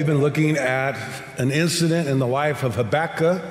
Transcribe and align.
We've 0.00 0.06
been 0.06 0.22
looking 0.22 0.56
at 0.56 0.96
an 1.36 1.50
incident 1.50 2.08
in 2.08 2.20
the 2.20 2.26
life 2.26 2.62
of 2.62 2.76
Habakkuk, 2.76 3.42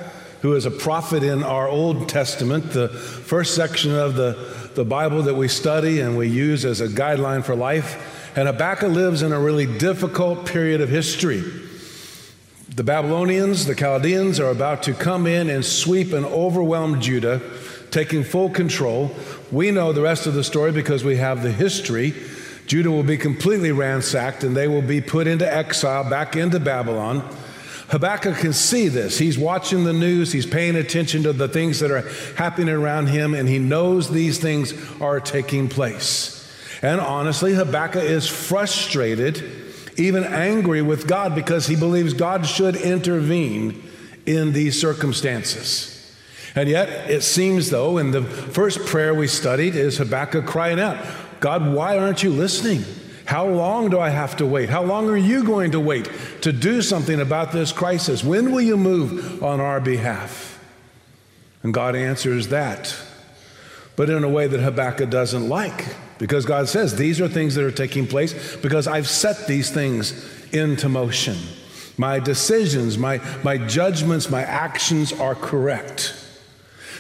who 0.42 0.56
is 0.56 0.66
a 0.66 0.72
prophet 0.72 1.22
in 1.22 1.44
our 1.44 1.68
Old 1.68 2.10
Testament, 2.10 2.72
the 2.72 2.90
first 2.90 3.54
section 3.54 3.94
of 3.94 4.16
the, 4.16 4.72
the 4.74 4.84
Bible 4.84 5.22
that 5.22 5.36
we 5.36 5.48
study 5.48 6.00
and 6.00 6.18
we 6.18 6.28
use 6.28 6.66
as 6.66 6.82
a 6.82 6.88
guideline 6.88 7.44
for 7.44 7.54
life. 7.54 8.36
And 8.36 8.48
Habakkuk 8.48 8.90
lives 8.90 9.22
in 9.22 9.32
a 9.32 9.40
really 9.40 9.68
difficult 9.78 10.48
period 10.48 10.82
of 10.82 10.90
history. 10.90 11.44
The 12.76 12.84
Babylonians, 12.84 13.68
the 13.68 13.76
Chaldeans, 13.76 14.40
are 14.40 14.50
about 14.50 14.82
to 14.84 14.96
come 14.96 15.28
in 15.28 15.52
and 15.52 15.64
sweep 15.64 16.14
and 16.14 16.26
overwhelm 16.26 17.00
Judah, 17.00 17.42
taking 17.92 18.24
full 18.24 18.50
control. 18.50 19.12
We 19.52 19.70
know 19.70 19.94
the 19.94 20.02
rest 20.02 20.26
of 20.26 20.34
the 20.34 20.44
story 20.44 20.72
because 20.72 21.04
we 21.04 21.18
have 21.18 21.44
the 21.44 21.52
history. 21.52 22.16
Judah 22.70 22.92
will 22.92 23.02
be 23.02 23.18
completely 23.18 23.72
ransacked 23.72 24.44
and 24.44 24.56
they 24.56 24.68
will 24.68 24.84
be 24.84 25.02
put 25.02 25.26
into 25.26 25.52
exile 25.52 26.08
back 26.08 26.36
into 26.36 26.60
Babylon. 26.60 27.28
Habakkuk 27.88 28.38
can 28.38 28.54
see 28.54 28.90
this. 28.90 29.18
He's 29.18 29.40
watching 29.40 29.86
the 29.86 29.92
news, 29.92 30.32
he's 30.32 30.46
paying 30.46 30.76
attention 30.76 31.24
to 31.24 31.34
the 31.34 31.48
things 31.48 31.80
that 31.80 31.90
are 31.90 32.08
happening 32.36 32.70
around 32.70 33.08
him, 33.08 33.34
and 33.34 33.50
he 33.50 33.58
knows 33.58 34.12
these 34.12 34.38
things 34.38 34.76
are 35.02 35.20
taking 35.20 35.68
place. 35.68 36.48
And 36.84 37.02
honestly, 37.02 37.56
Habakkuk 37.56 38.04
is 38.04 38.28
frustrated, 38.28 39.44
even 39.98 40.24
angry 40.24 40.84
with 40.84 41.08
God 41.08 41.34
because 41.34 41.66
he 41.66 41.76
believes 41.76 42.14
God 42.14 42.46
should 42.46 42.76
intervene 42.76 43.82
in 44.28 44.54
these 44.54 44.80
circumstances. 44.80 45.96
And 46.54 46.70
yet, 46.70 47.10
it 47.10 47.24
seems 47.24 47.72
though, 47.72 47.98
in 47.98 48.12
the 48.12 48.22
first 48.22 48.86
prayer 48.86 49.16
we 49.16 49.26
studied, 49.26 49.76
is 49.76 49.98
Habakkuk 49.98 50.46
crying 50.46 50.80
out, 50.80 51.04
God, 51.40 51.74
why 51.74 51.98
aren't 51.98 52.24
you 52.24 52.32
listening? 52.32 52.84
How 53.26 53.48
long 53.48 53.90
do 53.90 54.00
I 54.00 54.10
have 54.10 54.38
to 54.38 54.46
wait? 54.46 54.70
How 54.70 54.84
long 54.84 55.08
are 55.10 55.18
you 55.18 55.44
going 55.44 55.72
to 55.72 55.80
wait 55.80 56.10
to 56.42 56.52
do 56.52 56.82
something 56.82 57.20
about 57.22 57.52
this 57.52 57.72
crisis? 57.72 58.24
When 58.24 58.52
will 58.52 58.62
you 58.62 58.76
move 58.76 59.44
on 59.44 59.60
our 59.60 59.80
behalf? 59.80 60.60
And 61.62 61.74
God 61.74 61.96
answers 61.96 62.48
that, 62.48 62.96
but 63.96 64.10
in 64.10 64.24
a 64.24 64.30
way 64.30 64.48
that 64.48 64.60
Habakkuk 64.60 65.10
doesn't 65.10 65.48
like, 65.48 65.96
because 66.18 66.46
God 66.46 66.70
says, 66.70 66.96
These 66.96 67.22
are 67.22 67.28
things 67.28 67.56
that 67.56 67.64
are 67.64 67.72
taking 67.72 68.08
place 68.08 68.56
because 68.58 68.88
I've 68.88 69.08
set 69.08 69.46
these 69.46 69.70
things 69.70 70.26
into 70.52 70.90
motion. 70.90 71.38
My 71.98 72.20
decisions, 72.20 72.98
my, 72.98 73.20
my 73.44 73.58
judgments, 73.58 74.30
my 74.30 74.42
actions 74.42 75.12
are 75.14 75.36
correct. 75.36 76.16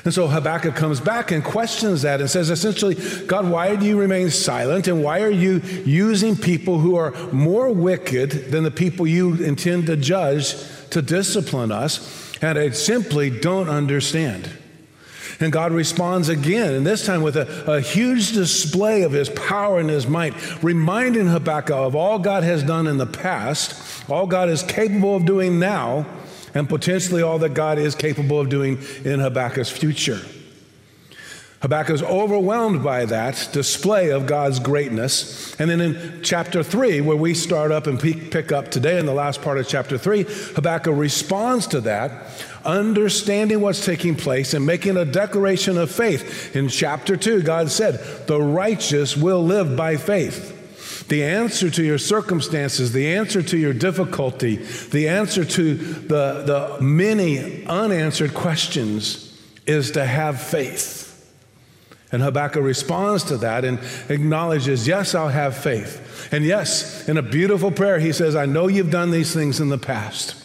And 0.05 0.13
so 0.13 0.27
Habakkuk 0.27 0.75
comes 0.75 0.99
back 0.99 1.31
and 1.31 1.43
questions 1.43 2.03
that 2.03 2.21
and 2.21 2.29
says 2.29 2.49
essentially, 2.49 2.95
God, 3.25 3.49
why 3.49 3.75
do 3.75 3.85
you 3.85 3.99
remain 3.99 4.29
silent? 4.29 4.87
And 4.87 5.03
why 5.03 5.21
are 5.21 5.29
you 5.29 5.59
using 5.85 6.35
people 6.35 6.79
who 6.79 6.95
are 6.95 7.11
more 7.31 7.69
wicked 7.71 8.51
than 8.51 8.63
the 8.63 8.71
people 8.71 9.05
you 9.05 9.33
intend 9.43 9.87
to 9.87 9.97
judge 9.97 10.55
to 10.91 11.01
discipline 11.01 11.71
us? 11.71 12.37
And 12.41 12.57
I 12.57 12.69
simply 12.69 13.29
don't 13.29 13.67
understand. 13.67 14.49
And 15.41 15.53
God 15.53 15.71
responds 15.71 16.27
again, 16.27 16.73
and 16.73 16.85
this 16.85 17.05
time 17.05 17.21
with 17.21 17.37
a, 17.37 17.71
a, 17.71 17.79
huge 17.79 18.33
display 18.33 19.03
of 19.03 19.13
his 19.13 19.29
power 19.29 19.79
and 19.79 19.89
his 19.89 20.05
might, 20.05 20.33
reminding 20.61 21.27
Habakkuk 21.27 21.75
of 21.75 21.95
all 21.95 22.19
God 22.19 22.43
has 22.43 22.61
done 22.61 22.87
in 22.87 22.97
the 22.97 23.05
past, 23.05 24.09
all 24.09 24.27
God 24.27 24.49
is 24.49 24.63
capable 24.63 25.15
of 25.15 25.25
doing 25.25 25.57
now, 25.57 26.05
and 26.53 26.67
potentially 26.67 27.21
all 27.21 27.39
that 27.39 27.53
God 27.53 27.77
is 27.77 27.95
capable 27.95 28.39
of 28.39 28.49
doing 28.49 28.79
in 29.03 29.19
Habakkuk's 29.19 29.69
future. 29.69 30.19
Habakkuk 31.61 31.95
is 31.95 32.03
overwhelmed 32.03 32.83
by 32.83 33.03
that 33.05 33.49
display 33.51 34.11
of 34.11 34.25
God's 34.25 34.59
greatness. 34.59 35.59
And 35.59 35.69
then 35.69 35.81
in 35.81 36.21
chapter 36.23 36.63
3, 36.63 37.01
where 37.01 37.17
we 37.17 37.33
start 37.33 37.71
up 37.71 37.85
and 37.85 37.99
pick 37.99 38.53
up 38.53 38.71
today 38.71 38.97
in 38.97 39.05
the 39.05 39.13
last 39.13 39.41
part 39.41 39.57
of 39.57 39.67
chapter 39.67 39.97
3, 39.97 40.23
Habakkuk 40.55 40.95
responds 40.95 41.67
to 41.67 41.81
that, 41.81 42.11
understanding 42.63 43.59
what's 43.59 43.83
taking 43.83 44.15
place 44.15 44.53
and 44.53 44.65
making 44.65 44.95
a 44.95 45.03
declaration 45.03 45.77
of 45.77 45.91
faith. 45.91 46.55
In 46.55 46.69
chapter 46.69 47.17
2, 47.17 47.41
God 47.41 47.69
said, 47.69 48.27
The 48.27 48.41
righteous 48.41 49.17
will 49.17 49.43
live 49.43 49.75
by 49.75 49.97
faith. 49.97 50.55
The 51.09 51.23
answer 51.23 51.71
to 51.71 51.83
your 51.83 51.97
circumstances, 51.97 52.93
the 52.93 53.15
answer 53.15 53.41
to 53.41 53.57
your 53.57 53.73
difficulty, 53.73 54.57
the 54.57 55.09
answer 55.09 55.43
to 55.43 55.73
the, 55.73 56.77
the 56.77 56.83
many 56.83 57.65
unanswered 57.65 58.35
questions 58.35 59.35
is 59.65 59.91
to 59.91 60.05
have 60.05 60.39
faith. 60.39 61.07
And 62.11 62.21
Habakkuk 62.21 62.63
responds 62.63 63.23
to 63.25 63.37
that 63.37 63.65
and 63.65 63.79
acknowledges, 64.09 64.87
Yes, 64.87 65.15
I'll 65.15 65.29
have 65.29 65.57
faith. 65.57 66.29
And 66.31 66.45
yes, 66.45 67.09
in 67.09 67.17
a 67.17 67.23
beautiful 67.23 67.71
prayer, 67.71 67.99
he 67.99 68.13
says, 68.13 68.35
I 68.35 68.45
know 68.45 68.67
you've 68.67 68.91
done 68.91 69.09
these 69.09 69.33
things 69.33 69.59
in 69.59 69.69
the 69.69 69.77
past, 69.79 70.35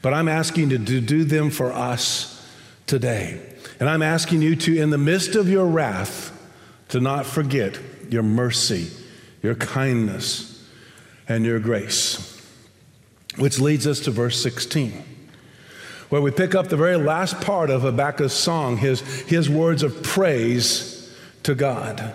but 0.00 0.14
I'm 0.14 0.28
asking 0.28 0.70
you 0.70 0.78
to 0.78 1.00
do 1.00 1.24
them 1.24 1.50
for 1.50 1.72
us 1.72 2.48
today. 2.86 3.40
And 3.80 3.88
I'm 3.88 4.02
asking 4.02 4.42
you 4.42 4.54
to, 4.54 4.78
in 4.78 4.90
the 4.90 4.98
midst 4.98 5.34
of 5.34 5.48
your 5.48 5.66
wrath, 5.66 6.32
to 6.90 7.00
not 7.00 7.26
forget 7.26 7.78
your 8.10 8.22
mercy 8.22 8.90
your 9.42 9.54
kindness, 9.54 10.66
and 11.28 11.44
your 11.44 11.60
grace. 11.60 12.36
Which 13.36 13.60
leads 13.60 13.86
us 13.86 14.00
to 14.00 14.10
verse 14.10 14.42
16, 14.42 15.04
where 16.08 16.20
we 16.20 16.30
pick 16.30 16.54
up 16.54 16.68
the 16.68 16.76
very 16.76 16.96
last 16.96 17.40
part 17.40 17.70
of 17.70 17.82
Habakkuk's 17.82 18.32
song, 18.32 18.78
his, 18.78 19.00
his 19.22 19.48
words 19.48 19.82
of 19.82 20.02
praise 20.02 21.14
to 21.44 21.54
God. 21.54 22.14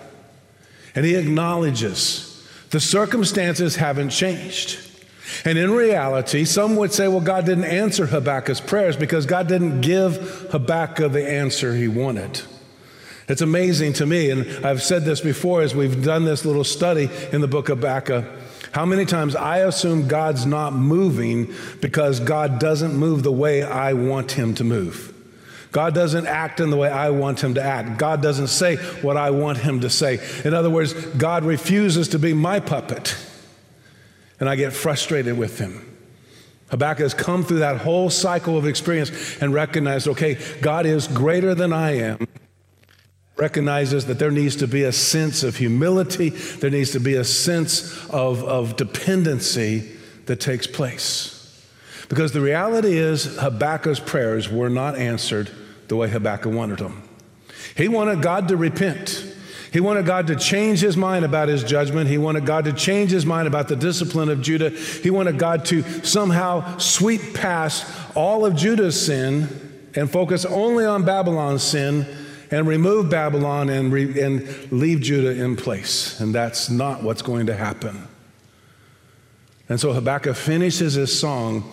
And 0.94 1.06
he 1.06 1.14
acknowledges 1.14 2.46
the 2.70 2.80
circumstances 2.80 3.76
haven't 3.76 4.10
changed. 4.10 4.80
And 5.44 5.56
in 5.56 5.70
reality, 5.70 6.44
some 6.44 6.76
would 6.76 6.92
say, 6.92 7.08
well, 7.08 7.20
God 7.20 7.46
didn't 7.46 7.64
answer 7.64 8.06
Habakkuk's 8.06 8.60
prayers 8.60 8.96
because 8.96 9.26
God 9.26 9.48
didn't 9.48 9.80
give 9.80 10.48
Habakkuk 10.50 11.12
the 11.12 11.28
answer 11.28 11.74
he 11.74 11.88
wanted. 11.88 12.42
It's 13.26 13.40
amazing 13.40 13.94
to 13.94 14.06
me, 14.06 14.30
and 14.30 14.66
I've 14.66 14.82
said 14.82 15.04
this 15.04 15.20
before 15.20 15.62
as 15.62 15.74
we've 15.74 16.04
done 16.04 16.24
this 16.24 16.44
little 16.44 16.64
study 16.64 17.08
in 17.32 17.40
the 17.40 17.48
book 17.48 17.70
of 17.70 17.78
Habakkuk, 17.78 18.24
how 18.72 18.84
many 18.84 19.06
times 19.06 19.34
I 19.34 19.58
assume 19.58 20.08
God's 20.08 20.44
not 20.44 20.74
moving 20.74 21.54
because 21.80 22.20
God 22.20 22.58
doesn't 22.58 22.94
move 22.94 23.22
the 23.22 23.32
way 23.32 23.62
I 23.62 23.94
want 23.94 24.32
him 24.32 24.54
to 24.56 24.64
move. 24.64 25.12
God 25.72 25.94
doesn't 25.94 26.26
act 26.26 26.60
in 26.60 26.70
the 26.70 26.76
way 26.76 26.90
I 26.90 27.10
want 27.10 27.42
him 27.42 27.54
to 27.54 27.62
act. 27.62 27.98
God 27.98 28.20
doesn't 28.20 28.48
say 28.48 28.76
what 28.76 29.16
I 29.16 29.30
want 29.30 29.58
him 29.58 29.80
to 29.80 29.90
say. 29.90 30.20
In 30.44 30.52
other 30.52 30.70
words, 30.70 30.92
God 30.92 31.44
refuses 31.44 32.08
to 32.08 32.18
be 32.18 32.34
my 32.34 32.60
puppet, 32.60 33.16
and 34.38 34.48
I 34.48 34.56
get 34.56 34.72
frustrated 34.72 35.38
with 35.38 35.58
him. 35.58 35.96
Habakkuk 36.68 37.02
has 37.02 37.14
come 37.14 37.42
through 37.42 37.60
that 37.60 37.78
whole 37.78 38.10
cycle 38.10 38.58
of 38.58 38.66
experience 38.66 39.38
and 39.40 39.54
recognized 39.54 40.08
okay, 40.08 40.38
God 40.60 40.84
is 40.84 41.08
greater 41.08 41.54
than 41.54 41.72
I 41.72 41.92
am 41.92 42.26
recognizes 43.36 44.06
that 44.06 44.18
there 44.18 44.30
needs 44.30 44.56
to 44.56 44.68
be 44.68 44.84
a 44.84 44.92
sense 44.92 45.42
of 45.42 45.56
humility, 45.56 46.28
there 46.30 46.70
needs 46.70 46.92
to 46.92 47.00
be 47.00 47.14
a 47.14 47.24
sense 47.24 48.08
of, 48.10 48.44
of 48.44 48.76
dependency 48.76 49.90
that 50.26 50.40
takes 50.40 50.66
place. 50.66 51.30
Because 52.08 52.32
the 52.32 52.40
reality 52.40 52.96
is, 52.96 53.36
Habakkuk's 53.38 53.98
prayers 53.98 54.48
were 54.48 54.70
not 54.70 54.96
answered 54.96 55.50
the 55.88 55.96
way 55.96 56.08
Habakkuk 56.08 56.52
wanted 56.52 56.78
them. 56.78 57.02
He 57.76 57.88
wanted 57.88 58.22
God 58.22 58.48
to 58.48 58.56
repent. 58.56 59.32
He 59.72 59.80
wanted 59.80 60.06
God 60.06 60.28
to 60.28 60.36
change 60.36 60.78
his 60.80 60.96
mind 60.96 61.24
about 61.24 61.48
his 61.48 61.64
judgment. 61.64 62.08
He 62.08 62.18
wanted 62.18 62.46
God 62.46 62.66
to 62.66 62.72
change 62.72 63.10
his 63.10 63.26
mind 63.26 63.48
about 63.48 63.66
the 63.66 63.74
discipline 63.74 64.28
of 64.28 64.40
Judah. 64.40 64.70
He 64.70 65.10
wanted 65.10 65.38
God 65.38 65.64
to 65.66 65.82
somehow 66.04 66.78
sweep 66.78 67.34
past 67.34 67.84
all 68.14 68.46
of 68.46 68.54
Judah's 68.54 69.04
sin 69.04 69.48
and 69.96 70.08
focus 70.08 70.44
only 70.44 70.84
on 70.84 71.04
Babylon's 71.04 71.64
sin 71.64 72.06
and 72.54 72.68
remove 72.68 73.10
Babylon 73.10 73.68
and, 73.68 73.92
re- 73.92 74.20
and 74.20 74.70
leave 74.70 75.00
Judah 75.00 75.42
in 75.42 75.56
place. 75.56 76.20
And 76.20 76.32
that's 76.32 76.70
not 76.70 77.02
what's 77.02 77.20
going 77.20 77.46
to 77.46 77.54
happen. 77.54 78.06
And 79.68 79.80
so 79.80 79.92
Habakkuk 79.92 80.36
finishes 80.36 80.94
his 80.94 81.18
song 81.18 81.70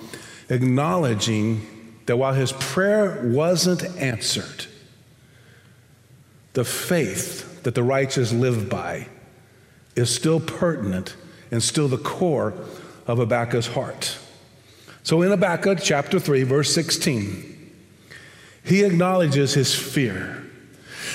acknowledging 0.50 1.68
that 2.08 2.18
while 2.18 2.34
his 2.34 2.52
prayer 2.54 3.22
wasn't 3.24 3.84
answered, 3.98 4.66
the 6.54 6.66
faith 6.66 7.62
that 7.62 7.76
the 7.76 7.84
righteous 7.84 8.34
live 8.34 8.68
by 8.68 9.08
is 9.96 10.14
still 10.14 10.40
pertinent 10.40 11.16
and 11.52 11.62
still 11.62 11.88
the 11.88 11.98
core 11.98 12.56
of 13.06 13.20
Habakkuk's 13.20 13.68
heart. 13.68 14.18
So 15.04 15.22
in 15.22 15.30
Habakkuk 15.30 15.78
chapter 15.82 16.20
3, 16.20 16.42
verse 16.42 16.74
16, 16.74 17.72
he 18.64 18.84
acknowledges 18.84 19.54
his 19.54 19.76
fear. 19.76 20.41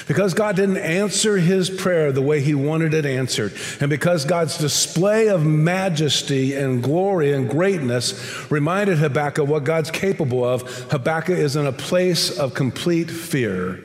Because 0.06 0.34
God 0.34 0.54
didn't 0.54 0.76
answer 0.76 1.36
his 1.36 1.68
prayer 1.68 2.12
the 2.12 2.22
way 2.22 2.40
he 2.40 2.54
wanted 2.54 2.94
it 2.94 3.04
answered, 3.04 3.52
and 3.80 3.90
because 3.90 4.24
God's 4.24 4.56
display 4.56 5.28
of 5.28 5.44
majesty 5.44 6.54
and 6.54 6.80
glory 6.80 7.32
and 7.32 7.50
greatness 7.50 8.50
reminded 8.50 8.98
Habakkuk 8.98 9.48
what 9.48 9.64
God's 9.64 9.90
capable 9.90 10.44
of, 10.44 10.62
Habakkuk 10.90 11.36
is 11.36 11.56
in 11.56 11.66
a 11.66 11.72
place 11.72 12.38
of 12.38 12.54
complete 12.54 13.10
fear 13.10 13.82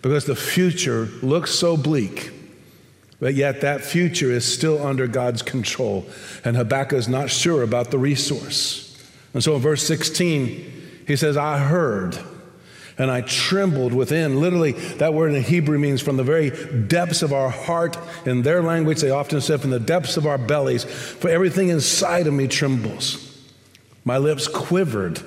because 0.00 0.24
the 0.24 0.36
future 0.36 1.06
looks 1.22 1.50
so 1.50 1.76
bleak. 1.76 2.30
But 3.20 3.34
yet, 3.34 3.60
that 3.62 3.82
future 3.82 4.30
is 4.30 4.50
still 4.50 4.86
under 4.86 5.06
God's 5.08 5.42
control, 5.42 6.06
and 6.44 6.56
Habakkuk 6.56 6.96
is 6.96 7.08
not 7.08 7.30
sure 7.30 7.62
about 7.62 7.90
the 7.90 7.98
resource. 7.98 8.96
And 9.34 9.42
so 9.42 9.56
in 9.56 9.60
verse 9.60 9.82
16, 9.86 11.04
he 11.06 11.16
says, 11.16 11.36
I 11.36 11.58
heard 11.58 12.16
and 12.98 13.10
I 13.10 13.20
trembled 13.20 13.94
within. 13.94 14.40
Literally, 14.40 14.72
that 14.72 15.14
word 15.14 15.32
in 15.32 15.42
Hebrew 15.42 15.78
means 15.78 16.02
from 16.02 16.16
the 16.16 16.24
very 16.24 16.50
depths 16.50 17.22
of 17.22 17.32
our 17.32 17.48
heart. 17.48 17.96
In 18.26 18.42
their 18.42 18.62
language, 18.62 19.00
they 19.00 19.10
often 19.10 19.40
said 19.40 19.60
from 19.60 19.70
the 19.70 19.80
depths 19.80 20.16
of 20.16 20.26
our 20.26 20.38
bellies, 20.38 20.84
for 20.84 21.30
everything 21.30 21.68
inside 21.68 22.26
of 22.26 22.34
me 22.34 22.48
trembles. 22.48 23.24
My 24.04 24.18
lips 24.18 24.48
quivered 24.48 25.22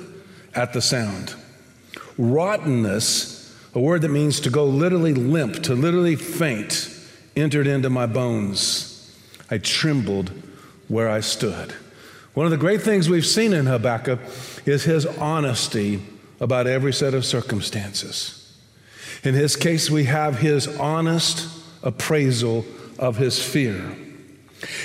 at 0.54 0.74
the 0.74 0.82
sound. 0.82 1.34
Rottenness, 2.18 3.56
a 3.74 3.80
word 3.80 4.02
that 4.02 4.10
means 4.10 4.42
to 4.42 4.50
go 4.50 4.66
literally 4.66 5.14
limp, 5.14 5.64
to 5.64 5.74
literally 5.74 6.18
faint, 6.18 6.94
entered 7.36 7.68
into 7.68 7.90
my 7.90 8.06
bones. 8.06 8.88
I 9.50 9.60
trembled 9.60 10.32
where 10.90 11.10
I 11.10 11.22
stood. 11.22 11.74
One 12.34 12.46
of 12.46 12.52
the 12.52 12.58
great 12.58 12.82
things 12.82 13.10
we've 13.10 13.26
seen 13.26 13.54
in 13.54 13.66
Habakkuk 13.66 14.20
is 14.66 14.84
his 14.84 15.06
honesty 15.06 16.02
about 16.42 16.68
every 16.68 16.92
set 16.92 17.14
of 17.14 17.24
circumstances. 17.24 18.38
In 19.24 19.36
his 19.36 19.56
case, 19.56 19.90
we 19.90 20.06
have 20.06 20.40
his 20.40 20.68
honest 20.80 21.48
appraisal 21.84 22.66
of 23.00 23.18
his 23.18 23.42
fear 23.42 23.96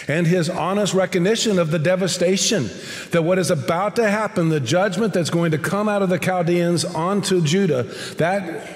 and 0.08 0.26
his 0.26 0.48
honest 0.48 0.94
recognition 0.94 1.58
of 1.58 1.70
the 1.70 1.78
devastation 1.78 2.70
that 3.10 3.22
what 3.22 3.38
is 3.38 3.50
about 3.50 3.96
to 3.96 4.08
happen, 4.08 4.48
the 4.48 4.60
judgment 4.60 5.12
that's 5.12 5.30
going 5.30 5.50
to 5.50 5.58
come 5.58 5.88
out 5.88 6.02
of 6.02 6.08
the 6.08 6.18
Chaldeans 6.18 6.84
onto 6.84 7.42
Judah, 7.42 7.82
that 8.16 8.66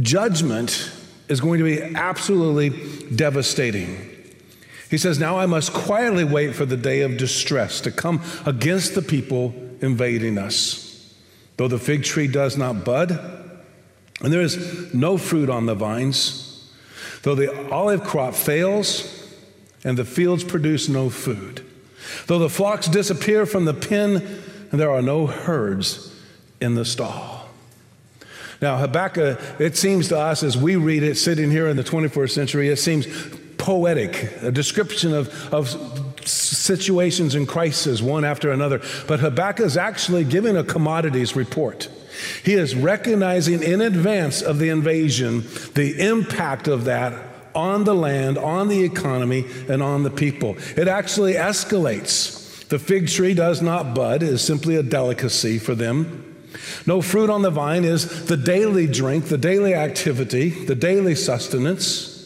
judgment 0.00 0.92
is 1.28 1.40
going 1.40 1.58
to 1.58 1.64
be 1.64 1.80
absolutely 1.94 2.70
devastating. 3.14 4.06
He 4.90 4.98
says, 4.98 5.18
Now 5.18 5.38
I 5.38 5.46
must 5.46 5.72
quietly 5.72 6.24
wait 6.24 6.54
for 6.54 6.66
the 6.66 6.76
day 6.76 7.02
of 7.02 7.16
distress 7.16 7.80
to 7.82 7.90
come 7.90 8.20
against 8.44 8.94
the 8.94 9.02
people 9.02 9.54
invading 9.80 10.36
us. 10.36 10.89
Though 11.60 11.68
the 11.68 11.78
fig 11.78 12.04
tree 12.04 12.26
does 12.26 12.56
not 12.56 12.86
bud, 12.86 13.10
and 14.22 14.32
there 14.32 14.40
is 14.40 14.94
no 14.94 15.18
fruit 15.18 15.50
on 15.50 15.66
the 15.66 15.74
vines, 15.74 16.72
though 17.20 17.34
the 17.34 17.70
olive 17.70 18.02
crop 18.02 18.32
fails, 18.32 19.28
and 19.84 19.98
the 19.98 20.06
fields 20.06 20.42
produce 20.42 20.88
no 20.88 21.10
food, 21.10 21.62
though 22.28 22.38
the 22.38 22.48
flocks 22.48 22.88
disappear 22.88 23.44
from 23.44 23.66
the 23.66 23.74
pen, 23.74 24.42
and 24.70 24.80
there 24.80 24.90
are 24.90 25.02
no 25.02 25.26
herds 25.26 26.18
in 26.62 26.76
the 26.76 26.84
stall. 26.86 27.50
Now, 28.62 28.78
Habakkuk, 28.78 29.38
it 29.58 29.76
seems 29.76 30.08
to 30.08 30.18
us 30.18 30.42
as 30.42 30.56
we 30.56 30.76
read 30.76 31.02
it 31.02 31.16
sitting 31.16 31.50
here 31.50 31.68
in 31.68 31.76
the 31.76 31.84
21st 31.84 32.30
century, 32.30 32.70
it 32.70 32.78
seems 32.78 33.06
poetic, 33.58 34.32
a 34.40 34.50
description 34.50 35.12
of, 35.12 35.52
of 35.52 35.68
situations 36.26 37.34
and 37.34 37.46
crises 37.46 38.02
one 38.02 38.24
after 38.24 38.50
another. 38.50 38.80
But 39.06 39.20
Habakkuk 39.20 39.66
is 39.66 39.76
actually 39.76 40.24
giving 40.24 40.56
a 40.56 40.64
commodities 40.64 41.36
report. 41.36 41.88
He 42.44 42.54
is 42.54 42.74
recognizing 42.74 43.62
in 43.62 43.80
advance 43.80 44.42
of 44.42 44.58
the 44.58 44.68
invasion 44.68 45.44
the 45.74 46.00
impact 46.00 46.68
of 46.68 46.84
that 46.84 47.30
on 47.54 47.84
the 47.84 47.94
land, 47.94 48.38
on 48.38 48.68
the 48.68 48.84
economy, 48.84 49.44
and 49.68 49.82
on 49.82 50.02
the 50.02 50.10
people. 50.10 50.56
It 50.76 50.88
actually 50.88 51.34
escalates. 51.34 52.68
The 52.68 52.78
fig 52.78 53.08
tree 53.08 53.34
does 53.34 53.60
not 53.60 53.94
bud, 53.94 54.22
is 54.22 54.42
simply 54.42 54.76
a 54.76 54.82
delicacy 54.82 55.58
for 55.58 55.74
them. 55.74 56.26
No 56.86 57.02
fruit 57.02 57.30
on 57.30 57.42
the 57.42 57.50
vine 57.50 57.84
is 57.84 58.26
the 58.26 58.36
daily 58.36 58.86
drink, 58.86 59.26
the 59.26 59.38
daily 59.38 59.74
activity, 59.74 60.50
the 60.50 60.74
daily 60.74 61.14
sustenance. 61.14 62.19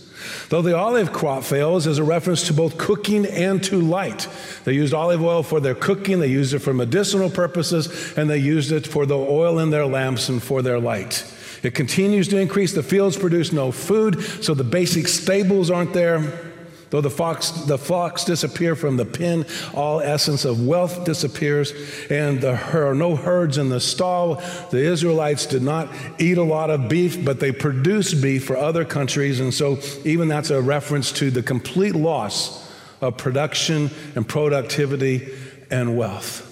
Though 0.49 0.62
the 0.62 0.76
olive 0.76 1.12
crop 1.12 1.44
fails 1.44 1.87
is 1.87 1.99
a 1.99 2.05
reference 2.05 2.47
to 2.47 2.53
both 2.53 2.79
cooking 2.79 3.26
and 3.26 3.62
to 3.65 3.81
light. 3.81 4.29
They 4.65 4.73
used 4.73 4.94
olive 4.94 5.23
oil 5.23 5.43
for 5.43 5.61
their 5.61 5.75
cooking, 5.75 6.21
they 6.21 6.29
used 6.29 6.55
it 6.55 6.61
for 6.61 6.75
medicinal 6.75 7.31
purposes, 7.31 8.17
and 8.17 8.29
they 8.29 8.38
used 8.38 8.73
it 8.73 8.87
for 8.87 9.06
the 9.06 9.17
oil 9.17 9.59
in 9.59 9.71
their 9.71 9.87
lamps 9.87 10.29
and 10.29 10.43
for 10.43 10.62
their 10.62 10.79
light. 10.79 11.25
It 11.62 11.75
continues 11.75 12.29
to 12.29 12.38
increase. 12.38 12.75
The 12.75 12.82
fields 12.82 13.17
produce 13.17 13.53
no 13.53 13.73
food, 13.73 14.23
so 14.23 14.55
the 14.55 14.65
basic 14.65 15.09
stables 15.09 15.71
aren't 15.71 15.94
there. 15.94 16.54
Though 16.94 17.00
the, 17.00 17.11
fox, 17.11 17.50
the 17.50 17.76
flocks 17.76 18.23
disappear 18.23 18.76
from 18.76 18.96
the 18.96 19.05
pen, 19.05 19.46
all 19.75 20.00
essence 20.00 20.44
of 20.44 20.64
wealth 20.64 21.05
disappears, 21.05 21.73
and 22.08 22.41
there 22.41 22.87
are 22.87 22.94
no 22.94 23.17
herds 23.17 23.58
in 23.58 23.69
the 23.69 23.81
stall. 23.81 24.37
The 24.70 24.79
Israelites 24.79 25.44
did 25.44 25.62
not 25.62 25.88
eat 26.20 26.38
a 26.38 26.44
lot 26.44 26.70
of 26.70 26.88
beef, 26.88 27.25
but 27.25 27.41
they 27.41 27.50
produced 27.50 28.23
beef 28.23 28.44
for 28.44 28.56
other 28.56 28.85
countries, 28.85 29.41
and 29.41 29.52
so 29.52 29.81
even 30.05 30.29
that's 30.29 30.50
a 30.50 30.62
reference 30.62 31.11
to 31.14 31.32
the 31.32 31.43
complete 31.43 31.96
loss 31.96 32.73
of 33.00 33.17
production 33.17 33.91
and 34.14 34.29
productivity 34.29 35.35
and 35.73 35.96
wealth. 35.96 36.49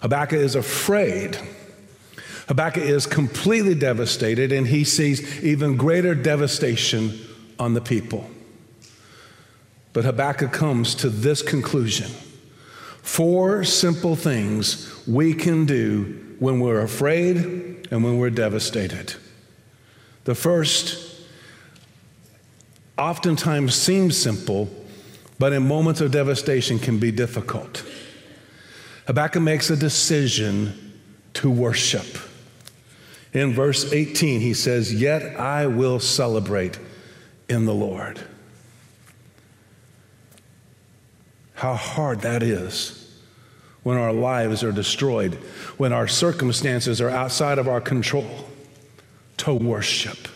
Habakkuk 0.00 0.40
is 0.40 0.56
afraid. 0.56 1.38
Habakkuk 2.48 2.82
is 2.82 3.06
completely 3.06 3.76
devastated, 3.76 4.50
and 4.50 4.66
he 4.66 4.82
sees 4.82 5.44
even 5.44 5.76
greater 5.76 6.16
devastation 6.16 7.16
on 7.60 7.74
the 7.74 7.80
people. 7.80 8.28
But 9.94 10.04
Habakkuk 10.04 10.52
comes 10.52 10.94
to 10.96 11.08
this 11.08 11.40
conclusion 11.40 12.10
four 13.00 13.64
simple 13.64 14.16
things 14.16 15.06
we 15.06 15.34
can 15.34 15.66
do 15.66 16.36
when 16.38 16.58
we're 16.58 16.80
afraid 16.80 17.86
and 17.90 18.02
when 18.02 18.18
we're 18.18 18.30
devastated. 18.30 19.14
The 20.24 20.34
first 20.34 21.20
oftentimes 22.98 23.74
seems 23.74 24.20
simple, 24.20 24.68
but 25.38 25.52
in 25.52 25.68
moments 25.68 26.00
of 26.00 26.10
devastation 26.10 26.78
can 26.78 26.98
be 26.98 27.12
difficult. 27.12 27.84
Habakkuk 29.06 29.42
makes 29.42 29.70
a 29.70 29.76
decision 29.76 31.02
to 31.34 31.50
worship. 31.50 32.06
In 33.32 33.52
verse 33.52 33.92
18, 33.92 34.40
he 34.40 34.54
says, 34.54 34.92
Yet 34.94 35.38
I 35.38 35.66
will 35.66 36.00
celebrate 36.00 36.78
in 37.48 37.66
the 37.66 37.74
Lord. 37.74 38.20
How 41.54 41.74
hard 41.74 42.20
that 42.20 42.42
is 42.42 43.00
when 43.82 43.96
our 43.96 44.12
lives 44.12 44.64
are 44.64 44.72
destroyed, 44.72 45.34
when 45.76 45.92
our 45.92 46.08
circumstances 46.08 47.00
are 47.00 47.10
outside 47.10 47.58
of 47.58 47.68
our 47.68 47.80
control, 47.80 48.48
to 49.36 49.54
worship. 49.54 50.28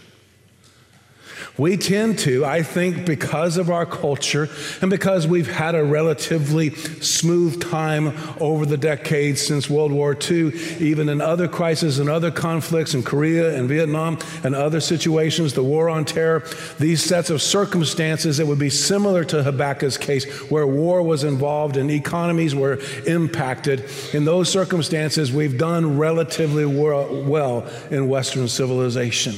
We 1.58 1.76
tend 1.76 2.20
to, 2.20 2.44
I 2.44 2.62
think, 2.62 3.04
because 3.04 3.56
of 3.56 3.68
our 3.68 3.84
culture 3.84 4.48
and 4.80 4.88
because 4.88 5.26
we've 5.26 5.50
had 5.50 5.74
a 5.74 5.82
relatively 5.82 6.70
smooth 6.70 7.60
time 7.60 8.16
over 8.40 8.64
the 8.64 8.76
decades 8.76 9.44
since 9.44 9.68
World 9.68 9.90
War 9.90 10.16
II, 10.16 10.52
even 10.78 11.08
in 11.08 11.20
other 11.20 11.48
crises 11.48 11.98
and 11.98 12.08
other 12.08 12.30
conflicts 12.30 12.94
in 12.94 13.02
Korea 13.02 13.58
and 13.58 13.68
Vietnam 13.68 14.18
and 14.44 14.54
other 14.54 14.78
situations, 14.78 15.54
the 15.54 15.64
war 15.64 15.90
on 15.90 16.04
terror, 16.04 16.44
these 16.78 17.02
sets 17.02 17.28
of 17.28 17.42
circumstances 17.42 18.36
that 18.36 18.46
would 18.46 18.60
be 18.60 18.70
similar 18.70 19.24
to 19.24 19.42
Habakkuk's 19.42 19.98
case, 19.98 20.26
where 20.50 20.66
war 20.66 21.02
was 21.02 21.24
involved 21.24 21.76
and 21.76 21.90
economies 21.90 22.54
were 22.54 22.78
impacted. 23.04 23.84
In 24.14 24.24
those 24.24 24.48
circumstances, 24.48 25.32
we've 25.32 25.58
done 25.58 25.98
relatively 25.98 26.66
well 26.66 27.68
in 27.90 28.08
Western 28.08 28.46
civilization. 28.46 29.34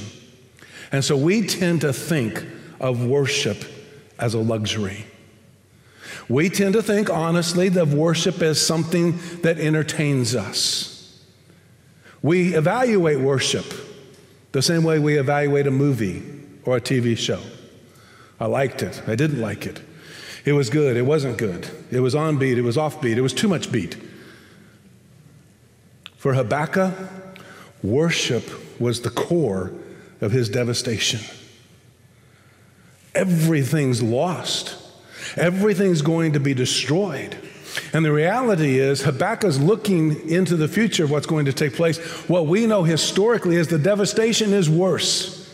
And 0.93 1.05
so 1.05 1.17
we 1.17 1.47
tend 1.47 1.83
to 1.83 1.93
think 1.93 2.45
of 2.81 3.05
worship 3.05 3.65
as 4.19 4.35
a 4.35 4.39
luxury. 4.39 5.07
We 6.29 6.49
tend 6.49 6.75
to 6.75 6.83
think, 6.83 7.11
honestly, 7.11 7.69
of 7.77 7.95
worship 7.95 8.41
as 8.43 8.65
something 8.65 9.19
that 9.43 9.59
entertains 9.59 10.35
us. 10.35 11.21
We 12.23 12.55
evaluate 12.55 13.21
worship 13.21 13.65
the 14.53 14.63
same 14.63 14.85
way 14.85 14.99
we 14.99 15.19
evaluate 15.19 15.67
a 15.67 15.71
movie 15.71 16.23
or 16.65 16.77
a 16.77 16.81
TV 16.81 17.17
show. 17.17 17.41
I 18.39 18.47
liked 18.47 18.83
it. 18.83 19.03
I 19.07 19.15
didn't 19.15 19.41
like 19.41 19.67
it. 19.67 19.81
It 20.45 20.53
was 20.53 20.71
good. 20.71 20.97
It 20.97 21.03
wasn't 21.03 21.37
good. 21.37 21.69
It 21.91 22.01
was 22.01 22.15
on 22.15 22.39
beat. 22.39 22.59
It 22.59 22.63
was 22.63 22.79
off 22.79 23.01
beat. 23.01 23.19
It 23.19 23.23
was 23.23 23.35
too 23.35 23.49
much 23.49 23.71
beat. 23.71 23.97
For 26.17 26.35
Habakkuk, 26.35 26.95
worship 27.83 28.45
was 28.81 29.03
the 29.03 29.11
core 29.11 29.73
of 30.21 30.33
his 30.33 30.49
devastation. 30.49 31.21
Everything's 33.15 34.03
lost, 34.03 34.77
everything's 35.37 36.03
going 36.03 36.33
to 36.33 36.41
be 36.41 36.55
destroyed. 36.55 37.37
And 37.93 38.05
the 38.05 38.13
reality 38.13 38.79
is, 38.79 39.03
Habakkuk's 39.03 39.59
looking 39.59 40.29
into 40.29 40.57
the 40.57 40.67
future 40.67 41.05
of 41.05 41.11
what's 41.11 41.27
going 41.27 41.45
to 41.45 41.53
take 41.53 41.75
place. 41.75 41.99
What 42.29 42.47
we 42.47 42.67
know 42.67 42.83
historically 42.83 43.57
is 43.57 43.69
the 43.69 43.79
devastation 43.79 44.53
is 44.53 44.69
worse 44.69 45.49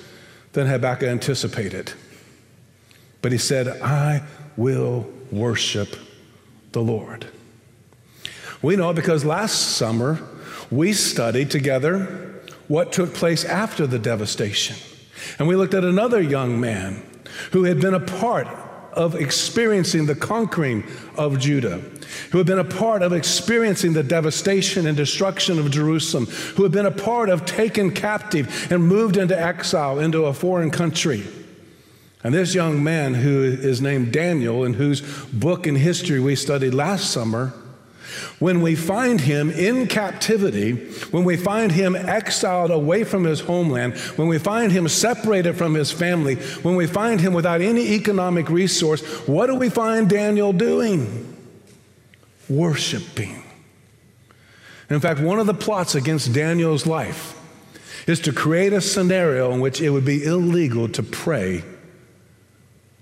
than 0.53 0.67
Habakkuk 0.67 1.09
anticipated. 1.09 1.93
But 3.21 3.33
he 3.33 3.39
said, 3.39 3.69
I 3.83 4.23
will 4.57 5.11
worship 5.31 5.97
the 6.73 6.81
Lord. 6.81 7.27
We 8.63 8.77
know 8.77 8.93
because 8.93 9.25
last 9.25 9.77
summer 9.77 10.19
we 10.71 10.93
studied 10.93 11.51
together 11.51 12.36
what 12.69 12.93
took 12.93 13.15
place 13.15 13.45
after 13.45 13.87
the 13.87 13.99
devastation. 13.99 14.77
And 15.39 15.49
we 15.49 15.57
looked 15.57 15.75
at 15.75 15.85
another 15.85 16.21
young 16.21 16.61
man 16.61 17.03
who 17.53 17.65
had 17.65 17.81
been 17.81 17.95
a 17.95 18.01
part 18.01 18.47
of 18.93 19.15
experiencing 19.15 20.07
the 20.07 20.15
conquering 20.15 20.85
of 21.17 21.39
Judah. 21.39 21.83
who 22.31 22.39
had 22.39 22.47
been 22.47 22.59
a 22.59 22.65
part 22.65 23.03
of 23.03 23.13
experiencing 23.13 23.93
the 23.93 24.03
devastation 24.03 24.87
and 24.87 24.97
destruction 24.97 25.59
of 25.59 25.71
Jerusalem, 25.71 26.27
who 26.27 26.63
had 26.63 26.73
been 26.73 26.87
a 26.87 26.91
part 26.91 27.29
of 27.29 27.45
taken 27.45 27.93
captive 27.93 28.71
and 28.71 28.85
moved 28.85 29.17
into 29.17 29.39
exile 29.39 29.99
into 29.99 30.25
a 30.25 30.33
foreign 30.33 30.71
country. 30.71 31.25
And 32.25 32.35
this 32.35 32.55
young 32.55 32.83
man, 32.83 33.15
who 33.15 33.43
is 33.43 33.81
named 33.81 34.13
Daniel, 34.13 34.65
and 34.65 34.75
whose 34.75 35.01
book 35.27 35.67
in 35.67 35.77
history 35.77 36.19
we 36.19 36.35
studied 36.35 36.75
last 36.75 37.11
summer, 37.11 37.53
when 38.39 38.61
we 38.61 38.75
find 38.75 39.21
him 39.21 39.51
in 39.51 39.87
captivity, 39.87 40.73
when 41.11 41.25
we 41.25 41.37
find 41.37 41.73
him 41.73 41.97
exiled 41.97 42.71
away 42.71 43.05
from 43.05 43.25
his 43.25 43.41
homeland, 43.41 43.97
when 44.17 44.29
we 44.29 44.39
find 44.39 44.73
him 44.73 44.89
separated 44.89 45.57
from 45.57 45.75
his 45.75 45.91
family, 45.91 46.37
when 46.63 46.77
we 46.77 46.87
find 46.87 47.21
him 47.21 47.33
without 47.33 47.61
any 47.61 47.95
economic 47.95 48.49
resource, 48.51 49.03
what 49.27 49.47
do 49.47 49.55
we 49.55 49.69
find 49.69 50.09
Daniel 50.09 50.53
doing? 50.53 51.35
Worshiping. 52.49 53.43
In 54.89 55.01
fact, 55.01 55.21
one 55.21 55.41
of 55.41 55.47
the 55.47 55.55
plots 55.55 55.95
against 55.95 56.33
Daniel's 56.33 56.87
life 56.87 57.37
is 58.07 58.21
to 58.21 58.33
create 58.33 58.73
a 58.73 58.81
scenario 58.81 59.53
in 59.53 59.61
which 59.61 59.81
it 59.81 59.91
would 59.91 60.05
be 60.05 60.25
illegal 60.25 60.89
to 60.89 61.03
pray 61.03 61.65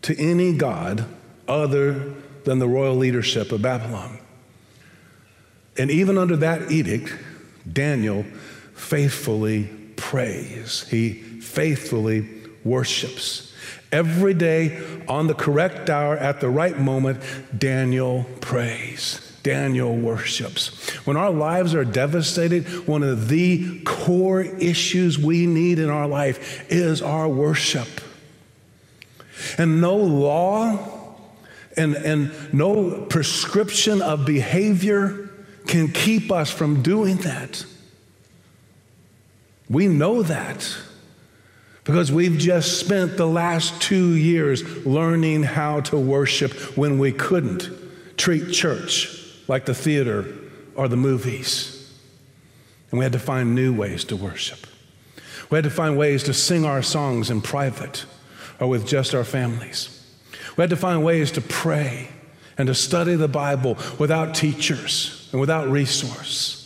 to 0.03 0.19
any 0.19 0.53
god 0.53 1.07
other 1.47 2.15
than 2.45 2.59
the 2.59 2.69
royal 2.69 2.95
leadership 2.95 3.53
of 3.53 3.63
Babylon. 3.63 4.19
And 5.77 5.91
even 5.91 6.19
under 6.19 6.37
that 6.37 6.71
edict, 6.71 7.13
Daniel 7.71 8.25
faithfully 8.75 9.65
prays. 9.97 10.87
He 10.89 11.15
faithfully 11.15 12.29
worships. 12.65 13.53
Every 13.91 14.35
day, 14.35 14.83
on 15.07 15.27
the 15.27 15.35
correct 15.35 15.89
hour, 15.89 16.17
at 16.17 16.41
the 16.41 16.49
right 16.49 16.79
moment, 16.79 17.21
Daniel 17.57 18.27
prays. 18.41 19.31
Daniel 19.45 19.95
worships. 19.95 20.69
When 21.07 21.17
our 21.17 21.31
lives 21.31 21.75
are 21.75 21.85
devastated, 21.85 22.89
one 22.89 23.03
of 23.03 23.29
the 23.29 23.83
core 23.83 24.41
issues 24.41 25.19
we 25.19 25.47
need 25.47 25.79
in 25.79 25.91
our 25.91 26.09
life 26.09 26.71
is 26.71 27.03
our 27.03 27.29
worship. 27.29 27.89
And 29.59 29.81
no 29.81 29.97
law 29.97 31.05
and, 31.77 31.95
and 31.95 32.33
no 32.55 33.03
prescription 33.03 34.01
of 34.01 34.25
behavior 34.25 35.24
can 35.67 35.89
keep 35.89 36.31
us 36.31 36.51
from 36.51 36.83
doing 36.83 37.17
that. 37.19 37.65
We 39.69 39.89
know 39.89 40.23
that 40.23 40.77
because 41.85 42.11
we've 42.11 42.39
just 42.39 42.81
spent 42.81 43.17
the 43.17 43.27
last 43.27 43.81
two 43.81 44.15
years 44.15 44.87
learning 44.87 45.43
how 45.43 45.81
to 45.81 45.99
worship 45.99 46.53
when 46.77 46.99
we 46.99 47.13
couldn't 47.13 47.69
treat 48.17 48.53
church 48.53 49.21
like 49.49 49.67
the 49.67 49.75
theater 49.75 50.27
or 50.75 50.89
the 50.89 50.97
movies. 50.97 51.93
And 52.91 52.99
we 52.99 53.05
had 53.05 53.13
to 53.13 53.19
find 53.19 53.55
new 53.55 53.75
ways 53.75 54.05
to 54.05 54.17
worship. 54.17 54.67
We 55.51 55.57
had 55.57 55.65
to 55.65 55.71
find 55.71 55.97
ways 55.97 56.23
to 56.25 56.35
sing 56.35 56.65
our 56.65 56.83
songs 56.83 57.31
in 57.31 57.43
private 57.43 58.07
or 58.61 58.69
with 58.69 58.87
just 58.87 59.15
our 59.15 59.25
families. 59.25 59.91
We 60.57 60.63
had 60.63 60.71
to 60.71 60.77
find 60.77 61.05
ways 61.05 61.33
to 61.33 61.41
pray 61.41 62.09
and 62.57 62.67
to 62.69 62.75
study 62.75 63.17
the 63.17 63.29
Bible 63.29 63.77
without 63.99 64.35
teachers 64.35 65.29
and 65.33 65.41
without 65.41 65.69
resource. 65.69 66.61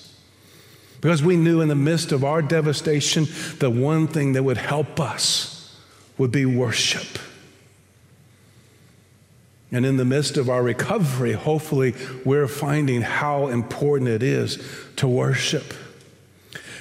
Because 1.00 1.22
we 1.22 1.36
knew 1.36 1.60
in 1.60 1.68
the 1.68 1.74
midst 1.74 2.12
of 2.12 2.24
our 2.24 2.42
devastation, 2.42 3.26
the 3.58 3.70
one 3.70 4.08
thing 4.08 4.32
that 4.32 4.42
would 4.42 4.56
help 4.56 4.98
us 4.98 5.76
would 6.18 6.32
be 6.32 6.44
worship. 6.44 7.18
And 9.70 9.84
in 9.84 9.96
the 9.96 10.04
midst 10.04 10.36
of 10.36 10.48
our 10.48 10.62
recovery, 10.62 11.32
hopefully, 11.32 11.94
we're 12.24 12.48
finding 12.48 13.02
how 13.02 13.48
important 13.48 14.10
it 14.10 14.22
is 14.22 14.58
to 14.96 15.06
worship. 15.06 15.74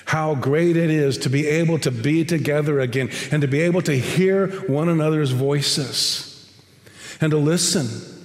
How 0.06 0.36
great 0.36 0.78
it 0.78 0.90
is 0.90 1.18
to 1.20 1.30
be 1.30 1.46
able 1.48 1.80
to 1.80 1.92
be 1.92 2.24
together 2.24 2.80
again 2.80 3.12
and 3.30 3.42
to 3.42 3.48
be 3.48 3.60
able 3.62 3.82
to 3.84 3.94
hear 3.94 4.48
one 4.68 4.88
another's 4.88 5.32
voices 5.32 6.50
and 7.20 7.30
to 7.32 7.38
listen 7.38 8.17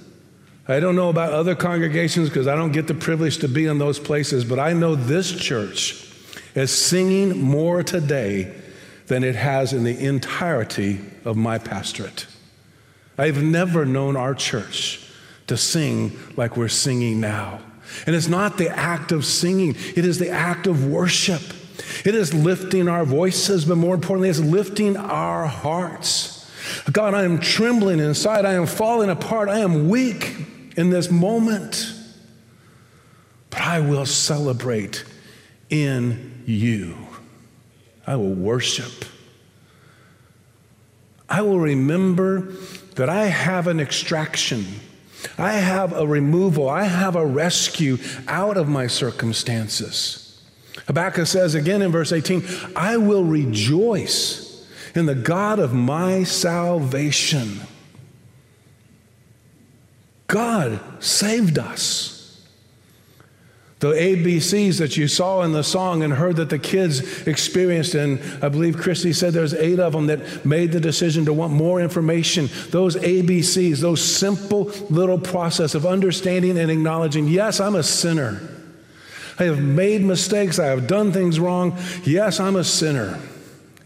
I 0.67 0.79
don't 0.79 0.95
know 0.95 1.09
about 1.09 1.33
other 1.33 1.55
congregations 1.55 2.29
because 2.29 2.47
I 2.47 2.55
don't 2.55 2.71
get 2.71 2.87
the 2.87 2.93
privilege 2.93 3.39
to 3.39 3.49
be 3.49 3.65
in 3.65 3.79
those 3.79 3.99
places, 3.99 4.45
but 4.45 4.59
I 4.59 4.71
know 4.71 4.95
this 4.95 5.31
church 5.31 6.09
is 6.55 6.71
singing 6.71 7.41
more 7.41 7.83
today 7.83 8.53
than 9.07 9.25
it 9.25 9.35
has 9.35 9.73
in 9.73 9.83
the 9.83 9.97
entirety 10.05 11.01
of 11.25 11.35
my 11.35 11.57
pastorate. 11.57 12.27
I've 13.17 13.43
never 13.43 13.85
known 13.85 14.15
our 14.15 14.33
church 14.33 15.05
to 15.47 15.57
sing 15.57 16.17
like 16.37 16.55
we're 16.55 16.69
singing 16.69 17.19
now. 17.19 17.59
And 18.07 18.15
it's 18.15 18.29
not 18.29 18.57
the 18.57 18.69
act 18.69 19.11
of 19.11 19.25
singing, 19.25 19.75
it 19.95 20.05
is 20.05 20.17
the 20.17 20.29
act 20.29 20.65
of 20.67 20.87
worship. 20.87 21.41
It 22.05 22.15
is 22.15 22.33
lifting 22.33 22.87
our 22.87 23.03
voices, 23.03 23.65
but 23.65 23.77
more 23.77 23.95
importantly, 23.95 24.29
it's 24.29 24.39
lifting 24.39 24.95
our 24.95 25.45
hearts. 25.45 26.49
God, 26.91 27.13
I 27.13 27.23
am 27.23 27.39
trembling 27.39 27.99
inside. 27.99 28.45
I 28.45 28.53
am 28.53 28.65
falling 28.65 29.09
apart. 29.09 29.49
I 29.49 29.59
am 29.59 29.89
weak 29.89 30.35
in 30.75 30.89
this 30.89 31.11
moment, 31.11 31.93
but 33.49 33.61
I 33.61 33.79
will 33.79 34.05
celebrate 34.05 35.03
in 35.69 36.43
you. 36.45 36.95
I 38.05 38.15
will 38.15 38.33
worship. 38.33 39.05
I 41.29 41.41
will 41.41 41.59
remember 41.59 42.41
that 42.95 43.09
I 43.09 43.25
have 43.25 43.67
an 43.67 43.79
extraction. 43.79 44.65
I 45.37 45.53
have 45.53 45.93
a 45.93 46.05
removal. 46.05 46.69
I 46.69 46.83
have 46.83 47.15
a 47.15 47.25
rescue 47.25 47.97
out 48.27 48.57
of 48.57 48.67
my 48.67 48.87
circumstances. 48.87 50.41
Habakkuk 50.87 51.27
says 51.27 51.55
again 51.55 51.81
in 51.81 51.91
verse 51.91 52.11
18, 52.11 52.43
I 52.75 52.97
will 52.97 53.23
rejoice 53.23 54.67
in 54.95 55.05
the 55.05 55.15
God 55.15 55.59
of 55.59 55.73
my 55.73 56.23
salvation. 56.23 57.61
God 60.33 60.79
saved 60.99 61.59
us. 61.59 62.41
The 63.81 63.91
ABCs 63.91 64.79
that 64.79 64.97
you 64.97 65.07
saw 65.07 65.43
in 65.43 65.51
the 65.51 65.63
song 65.63 66.01
and 66.01 66.11
heard 66.11 66.37
that 66.37 66.49
the 66.49 66.57
kids 66.57 67.27
experienced, 67.27 67.93
and 67.93 68.19
I 68.43 68.49
believe 68.49 68.75
Christy 68.75 69.13
said 69.13 69.33
there's 69.33 69.53
eight 69.53 69.79
of 69.79 69.93
them 69.93 70.07
that 70.07 70.43
made 70.43 70.71
the 70.71 70.79
decision 70.79 71.25
to 71.25 71.33
want 71.33 71.53
more 71.53 71.79
information. 71.79 72.49
Those 72.69 72.95
ABCs, 72.95 73.79
those 73.79 74.01
simple 74.01 74.71
little 74.89 75.19
process 75.19 75.75
of 75.75 75.85
understanding 75.85 76.57
and 76.57 76.71
acknowledging, 76.71 77.27
yes, 77.27 77.59
I'm 77.59 77.75
a 77.75 77.83
sinner. 77.83 78.41
I 79.37 79.43
have 79.43 79.61
made 79.61 80.01
mistakes. 80.01 80.57
I 80.57 80.65
have 80.65 80.87
done 80.87 81.11
things 81.11 81.39
wrong. 81.39 81.77
Yes, 82.05 82.39
I'm 82.39 82.55
a 82.55 82.63
sinner. 82.63 83.19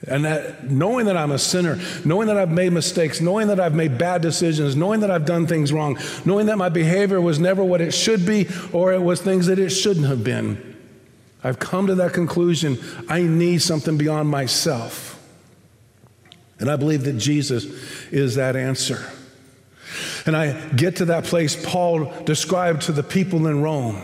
And 0.08 0.24
that, 0.26 0.70
knowing 0.70 1.06
that 1.08 1.18
I'm 1.18 1.32
a 1.32 1.40
sinner, 1.40 1.80
knowing 2.06 2.28
that 2.28 2.38
I've 2.38 2.52
made 2.52 2.72
mistakes, 2.72 3.20
knowing 3.20 3.48
that 3.48 3.60
I've 3.60 3.76
made 3.76 3.98
bad 3.98 4.22
decisions, 4.22 4.76
knowing 4.76 5.02
that 5.02 5.12
I've 5.12 5.26
done 5.26 5.48
things 5.48 5.74
wrong, 5.74 6.00
knowing 6.24 6.46
that 6.46 6.58
my 6.58 6.70
behavior 6.70 7.20
was 7.20 7.40
never 7.40 7.64
what 7.64 7.82
it 7.82 7.94
should 7.94 8.26
be 8.26 8.48
or 8.72 8.94
it 8.94 9.02
was 9.02 9.22
things 9.22 9.48
that 9.48 9.60
it 9.60 9.70
shouldn't 9.70 10.06
have 10.06 10.24
been, 10.24 10.76
I've 11.44 11.60
come 11.60 11.88
to 11.88 11.96
that 11.96 12.14
conclusion 12.14 12.78
I 13.10 13.22
need 13.22 13.62
something 13.62 13.98
beyond 13.98 14.30
myself. 14.30 15.14
And 16.60 16.72
I 16.72 16.76
believe 16.76 17.04
that 17.04 17.18
Jesus 17.18 17.66
is 18.12 18.36
that 18.36 18.56
answer. 18.56 19.12
And 20.26 20.36
I 20.36 20.70
get 20.70 20.98
to 20.98 21.06
that 21.06 21.26
place 21.26 21.56
Paul 21.66 22.12
described 22.24 22.84
to 22.84 22.92
the 22.92 23.04
people 23.04 23.48
in 23.48 23.62
Rome 23.62 24.02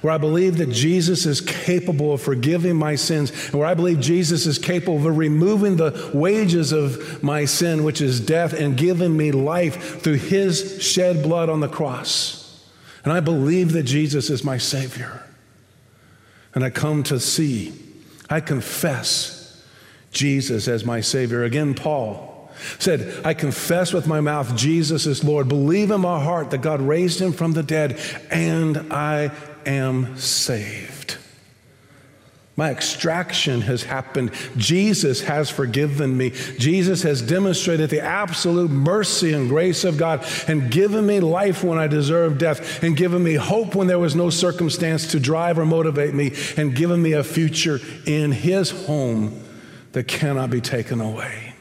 where 0.00 0.12
I 0.12 0.18
believe 0.18 0.58
that 0.58 0.70
Jesus 0.70 1.26
is 1.26 1.40
capable 1.40 2.12
of 2.12 2.22
forgiving 2.22 2.76
my 2.76 2.94
sins, 2.94 3.30
and 3.46 3.54
where 3.54 3.68
I 3.68 3.74
believe 3.74 4.00
Jesus 4.00 4.46
is 4.46 4.58
capable 4.58 4.96
of 4.96 5.16
removing 5.16 5.76
the 5.76 6.10
wages 6.14 6.72
of 6.72 7.22
my 7.22 7.44
sin, 7.44 7.84
which 7.84 8.00
is 8.00 8.20
death, 8.20 8.52
and 8.52 8.76
giving 8.76 9.16
me 9.16 9.32
life 9.32 10.00
through 10.02 10.14
his 10.14 10.82
shed 10.82 11.22
blood 11.22 11.48
on 11.48 11.60
the 11.60 11.68
cross. 11.68 12.66
And 13.04 13.12
I 13.12 13.20
believe 13.20 13.72
that 13.72 13.82
Jesus 13.82 14.30
is 14.30 14.44
my 14.44 14.58
Savior. 14.58 15.22
And 16.54 16.64
I 16.64 16.70
come 16.70 17.02
to 17.04 17.18
see, 17.18 17.72
I 18.28 18.40
confess 18.40 19.64
Jesus 20.12 20.68
as 20.68 20.84
my 20.84 21.00
Savior. 21.00 21.44
Again, 21.44 21.74
Paul 21.74 22.50
said, 22.78 23.24
I 23.24 23.34
confess 23.34 23.92
with 23.92 24.06
my 24.06 24.20
mouth 24.20 24.54
Jesus 24.54 25.06
is 25.06 25.24
Lord, 25.24 25.48
believe 25.48 25.90
in 25.90 26.00
my 26.02 26.22
heart 26.22 26.50
that 26.50 26.58
God 26.58 26.80
raised 26.80 27.20
him 27.20 27.32
from 27.32 27.52
the 27.52 27.62
dead, 27.62 27.98
and 28.30 28.92
I 28.92 29.32
am 29.66 30.16
saved. 30.16 31.18
My 32.54 32.70
extraction 32.70 33.62
has 33.62 33.82
happened. 33.82 34.30
Jesus 34.58 35.22
has 35.22 35.48
forgiven 35.48 36.16
me. 36.16 36.30
Jesus 36.58 37.02
has 37.02 37.22
demonstrated 37.22 37.88
the 37.88 38.02
absolute 38.02 38.70
mercy 38.70 39.32
and 39.32 39.48
grace 39.48 39.84
of 39.84 39.96
God 39.96 40.26
and 40.46 40.70
given 40.70 41.06
me 41.06 41.20
life 41.20 41.64
when 41.64 41.78
I 41.78 41.86
deserved 41.86 42.38
death 42.38 42.82
and 42.82 42.94
given 42.94 43.24
me 43.24 43.34
hope 43.34 43.74
when 43.74 43.86
there 43.86 43.98
was 43.98 44.14
no 44.14 44.28
circumstance 44.28 45.12
to 45.12 45.20
drive 45.20 45.58
or 45.58 45.64
motivate 45.64 46.14
me 46.14 46.34
and 46.58 46.76
given 46.76 47.00
me 47.00 47.12
a 47.12 47.24
future 47.24 47.80
in 48.06 48.32
His 48.32 48.70
home 48.70 49.42
that 49.92 50.06
cannot 50.06 50.50
be 50.50 50.60
taken 50.60 51.00
away. 51.00 51.54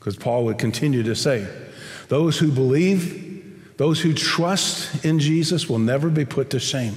Because 0.00 0.16
Paul 0.16 0.44
would 0.46 0.58
continue 0.58 1.04
to 1.04 1.14
say, 1.14 1.46
those 2.08 2.36
who 2.36 2.50
believe 2.50 3.33
those 3.76 4.00
who 4.00 4.14
trust 4.14 5.04
in 5.04 5.18
Jesus 5.18 5.68
will 5.68 5.78
never 5.78 6.08
be 6.08 6.24
put 6.24 6.50
to 6.50 6.60
shame. 6.60 6.94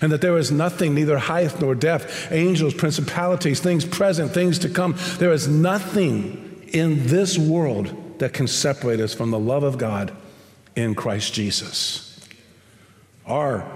And 0.00 0.10
that 0.10 0.20
there 0.20 0.36
is 0.36 0.50
nothing, 0.50 0.94
neither 0.94 1.18
height 1.18 1.60
nor 1.60 1.74
depth, 1.74 2.32
angels, 2.32 2.74
principalities, 2.74 3.60
things 3.60 3.84
present, 3.84 4.32
things 4.32 4.58
to 4.60 4.68
come. 4.68 4.96
There 5.18 5.32
is 5.32 5.46
nothing 5.46 6.68
in 6.72 7.06
this 7.06 7.38
world 7.38 8.18
that 8.18 8.32
can 8.32 8.48
separate 8.48 9.00
us 9.00 9.14
from 9.14 9.30
the 9.30 9.38
love 9.38 9.62
of 9.62 9.78
God 9.78 10.12
in 10.74 10.94
Christ 10.94 11.32
Jesus. 11.32 12.20
Our 13.26 13.70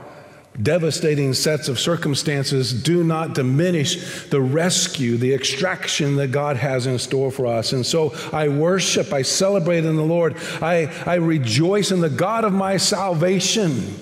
devastating 0.60 1.32
sets 1.32 1.68
of 1.68 1.80
circumstances 1.80 2.72
do 2.72 3.02
not 3.02 3.34
diminish 3.34 4.24
the 4.26 4.40
rescue, 4.40 5.16
the 5.16 5.32
extraction 5.32 6.16
that 6.16 6.28
God 6.28 6.56
has 6.56 6.86
in 6.86 6.98
store 6.98 7.30
for 7.30 7.46
us. 7.46 7.72
And 7.72 7.86
so 7.86 8.14
I 8.32 8.48
worship, 8.48 9.12
I 9.12 9.22
celebrate 9.22 9.84
in 9.84 9.96
the 9.96 10.02
Lord, 10.02 10.36
I, 10.60 10.92
I 11.06 11.14
rejoice 11.14 11.90
in 11.90 12.00
the 12.00 12.10
God 12.10 12.44
of 12.44 12.52
my 12.52 12.76
salvation 12.76 13.96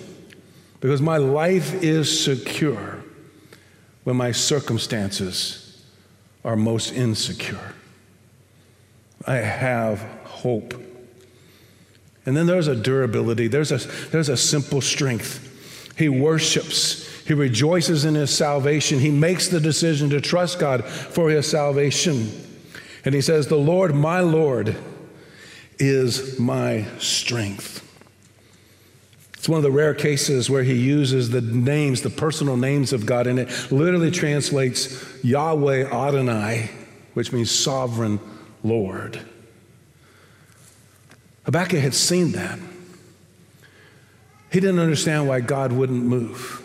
because 0.80 1.00
my 1.00 1.18
life 1.18 1.82
is 1.82 2.24
secure 2.24 3.02
when 4.02 4.16
my 4.16 4.32
circumstances 4.32 5.84
are 6.44 6.56
most 6.56 6.92
insecure. 6.92 7.74
I 9.26 9.36
have 9.36 10.00
hope. 10.24 10.74
And 12.26 12.36
then 12.36 12.46
there's 12.46 12.66
a 12.66 12.74
durability, 12.74 13.46
there's 13.46 13.70
a, 13.70 13.78
there's 14.08 14.28
a 14.28 14.36
simple 14.36 14.80
strength. 14.80 15.46
He 16.00 16.08
worships. 16.08 17.06
He 17.26 17.34
rejoices 17.34 18.06
in 18.06 18.14
his 18.14 18.34
salvation. 18.34 18.98
He 18.98 19.10
makes 19.10 19.48
the 19.48 19.60
decision 19.60 20.08
to 20.10 20.20
trust 20.22 20.58
God 20.58 20.82
for 20.86 21.28
his 21.28 21.46
salvation. 21.46 22.30
And 23.04 23.14
he 23.14 23.20
says, 23.20 23.48
The 23.48 23.58
Lord, 23.58 23.94
my 23.94 24.20
Lord, 24.20 24.74
is 25.78 26.40
my 26.40 26.86
strength. 26.98 27.86
It's 29.34 29.46
one 29.46 29.58
of 29.58 29.62
the 29.62 29.70
rare 29.70 29.92
cases 29.92 30.48
where 30.48 30.62
he 30.62 30.72
uses 30.72 31.28
the 31.28 31.42
names, 31.42 32.00
the 32.00 32.08
personal 32.08 32.56
names 32.56 32.94
of 32.94 33.04
God, 33.04 33.26
and 33.26 33.38
it 33.38 33.70
literally 33.70 34.10
translates 34.10 35.22
Yahweh 35.22 35.84
Adonai, 35.84 36.70
which 37.12 37.30
means 37.30 37.50
sovereign 37.50 38.20
Lord. 38.64 39.20
Habakkuk 41.44 41.80
had 41.80 41.94
seen 41.94 42.32
that. 42.32 42.58
He 44.50 44.58
didn't 44.60 44.80
understand 44.80 45.28
why 45.28 45.40
God 45.40 45.72
wouldn't 45.72 46.04
move. 46.04 46.62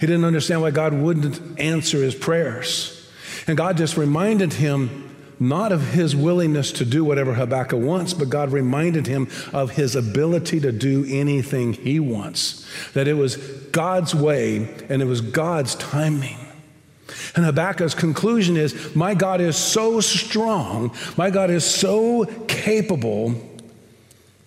He 0.00 0.06
didn't 0.06 0.24
understand 0.24 0.62
why 0.62 0.70
God 0.70 0.94
wouldn't 0.94 1.60
answer 1.60 2.02
his 2.02 2.14
prayers. 2.14 3.10
And 3.46 3.56
God 3.56 3.76
just 3.76 3.96
reminded 3.96 4.54
him 4.54 5.10
not 5.38 5.72
of 5.72 5.88
his 5.88 6.14
willingness 6.14 6.70
to 6.72 6.84
do 6.84 7.04
whatever 7.04 7.34
Habakkuk 7.34 7.80
wants, 7.80 8.14
but 8.14 8.30
God 8.30 8.52
reminded 8.52 9.08
him 9.08 9.28
of 9.52 9.72
his 9.72 9.96
ability 9.96 10.60
to 10.60 10.70
do 10.70 11.04
anything 11.08 11.72
he 11.72 11.98
wants. 11.98 12.66
That 12.94 13.08
it 13.08 13.14
was 13.14 13.36
God's 13.36 14.14
way 14.14 14.68
and 14.88 15.02
it 15.02 15.06
was 15.06 15.20
God's 15.20 15.74
timing. 15.74 16.38
And 17.34 17.44
Habakkuk's 17.44 17.94
conclusion 17.94 18.56
is 18.56 18.94
My 18.94 19.14
God 19.14 19.40
is 19.40 19.56
so 19.56 20.00
strong, 20.00 20.94
my 21.16 21.28
God 21.28 21.50
is 21.50 21.64
so 21.64 22.24
capable 22.46 23.34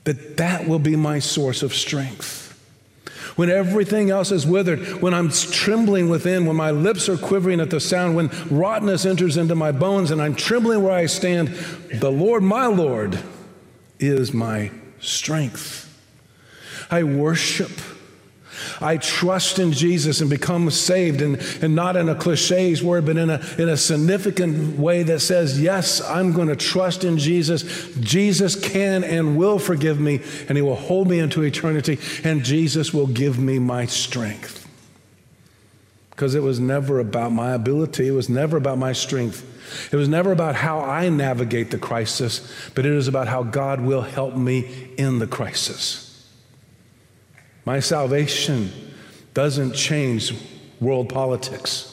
that 0.06 0.38
that 0.38 0.68
will 0.68 0.80
be 0.80 0.96
my 0.96 1.20
source 1.20 1.62
of 1.62 1.74
strength 1.74 2.45
when 3.36 3.50
everything 3.50 4.10
else 4.10 4.32
is 4.32 4.46
withered, 4.46 5.01
when 5.01 5.13
I'm 5.13 5.30
trembling 5.30 6.10
within, 6.10 6.46
when 6.46 6.56
my 6.56 6.72
lips 6.72 7.10
are 7.10 7.18
quivering 7.18 7.60
at 7.60 7.70
the 7.70 7.80
sound, 7.80 8.15
when 8.15 8.30
rottenness 8.50 9.06
enters 9.06 9.38
into 9.38 9.56
my 9.56 9.72
bones 9.72 10.12
and 10.12 10.22
I'm 10.22 10.36
trembling 10.36 10.84
where 10.84 10.94
I 10.94 11.06
stand, 11.06 11.50
the 11.50 12.12
Lord, 12.12 12.44
my 12.44 12.68
Lord, 12.68 13.20
is 14.00 14.34
my 14.34 14.72
strength. 15.00 15.81
I 16.90 17.03
worship 17.03 17.72
I 18.81 18.98
trust 18.98 19.59
in 19.59 19.72
Jesus 19.72 20.22
and 20.22 20.29
become 20.29 20.70
saved, 20.70 21.22
and, 21.22 21.38
and 21.61 21.75
not 21.75 21.96
in 21.96 22.09
a 22.09 22.16
cliches 22.16 22.83
word, 22.83 23.05
but 23.05 23.18
in 23.18 23.29
a, 23.29 23.42
in 23.57 23.70
a 23.70 23.77
significant 23.77 24.77
way 24.77 25.03
that 25.03 25.20
says, 25.20 25.61
Yes, 25.61 26.01
I'm 26.01 26.33
going 26.33 26.48
to 26.48 26.55
trust 26.55 27.03
in 27.03 27.18
Jesus. 27.18 27.64
Jesus 28.00 28.55
can 28.59 29.03
and 29.03 29.38
will 29.38 29.59
forgive 29.59 30.00
me, 30.00 30.22
and 30.48 30.57
He 30.57 30.61
will 30.61 30.75
hold 30.75 31.09
me 31.09 31.20
into 31.20 31.44
eternity, 31.44 32.00
and 32.24 32.44
Jesus 32.44 32.94
will 32.94 33.07
give 33.07 33.40
me 33.40 33.59
my 33.59 33.85
strength. 33.85 34.68
Because 36.11 36.33
it 36.33 36.44
was 36.44 36.59
never 36.59 37.00
about 37.00 37.33
my 37.33 37.51
ability, 37.51 38.07
it 38.07 38.11
was 38.11 38.29
never 38.29 38.55
about 38.55 38.77
my 38.77 38.94
strength. 38.94 39.51
It 39.92 39.96
was 39.96 40.07
never 40.07 40.31
about 40.31 40.55
how 40.55 40.79
I 40.79 41.09
navigate 41.09 41.72
the 41.72 41.77
crisis, 41.77 42.50
but 42.74 42.85
it 42.85 42.94
is 42.94 43.07
about 43.07 43.27
how 43.27 43.44
God 43.44 43.81
will 43.81 44.01
help 44.01 44.35
me 44.35 44.94
in 44.98 45.20
the 45.20 45.27
crisis. 45.27 46.04
My 47.66 47.80
salvation 47.80 48.72
doesn't 49.34 49.74
change 49.74 50.34
world 50.80 51.10
politics. 51.10 51.92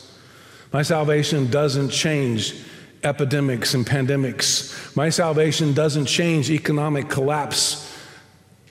My 0.73 0.83
salvation 0.83 1.51
doesn't 1.51 1.91
change 1.91 2.55
epidemics 3.03 3.75
and 3.75 3.85
pandemics. 3.87 4.95
My 4.97 5.09
salvation 5.09 5.73
doesn't 5.73 6.07
change 6.07 6.51
economic 6.51 7.09
collapse. 7.09 7.92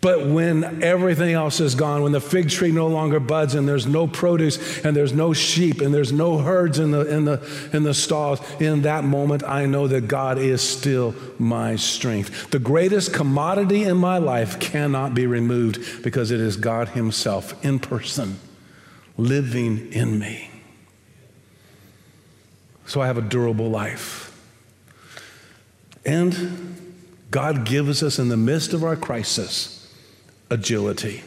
But 0.02 0.26
when 0.26 0.82
everything 0.82 1.34
else 1.34 1.60
is 1.60 1.76
gone, 1.76 2.02
when 2.02 2.12
the 2.12 2.20
fig 2.20 2.50
tree 2.50 2.72
no 2.72 2.88
longer 2.88 3.20
buds 3.20 3.54
and 3.54 3.68
there's 3.68 3.86
no 3.86 4.08
produce 4.08 4.84
and 4.84 4.96
there's 4.96 5.14
no 5.14 5.32
sheep 5.32 5.80
and 5.80 5.94
there's 5.94 6.12
no 6.12 6.40
herds 6.40 6.80
in 6.80 6.90
the, 6.90 7.02
in 7.02 7.26
the, 7.26 7.70
in 7.72 7.84
the 7.84 7.94
stalls, 7.94 8.42
in 8.60 8.82
that 8.82 9.04
moment, 9.04 9.44
I 9.44 9.68
know 9.68 9.88
that 9.88 10.08
God 10.08 10.40
is 10.40 10.68
still 10.68 11.14
my 11.38 11.76
strength. 11.76 12.50
The 12.50 12.58
greatest 12.58 13.14
commodity 13.14 13.84
in 13.84 13.98
my 13.98 14.18
life 14.18 14.60
cannot 14.60 15.14
be 15.14 15.28
removed 15.28 16.02
because 16.02 16.32
it 16.32 16.40
is 16.40 16.58
God 16.58 16.90
Himself 16.90 17.64
in 17.64 17.78
person 17.78 18.40
living 19.18 19.94
in 19.94 20.18
me. 20.18 20.50
So 22.88 23.02
I 23.02 23.06
have 23.06 23.20
a 23.20 23.22
durable 23.22 23.70
life. 23.70 24.30
And 26.04 26.98
God 27.30 27.66
gives 27.68 28.02
us 28.02 28.18
in 28.18 28.30
the 28.30 28.38
midst 28.38 28.74
of 28.74 28.84
our 28.84 28.96
crisis 28.96 29.81
agility. 30.52 31.24